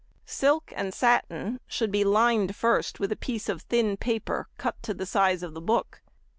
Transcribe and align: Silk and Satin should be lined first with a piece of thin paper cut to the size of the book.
Silk 0.25 0.73
and 0.75 0.95
Satin 0.95 1.59
should 1.67 1.91
be 1.91 2.03
lined 2.03 2.55
first 2.55 2.99
with 2.99 3.11
a 3.11 3.15
piece 3.15 3.47
of 3.47 3.61
thin 3.61 3.97
paper 3.97 4.47
cut 4.57 4.81
to 4.81 4.95
the 4.95 5.05
size 5.05 5.43
of 5.43 5.53
the 5.53 5.61
book. 5.61 6.01